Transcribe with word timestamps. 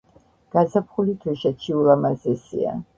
გაზაფხული 0.55 1.15
თუშეთში 1.27 1.79
ულამაზესია. 1.83 2.79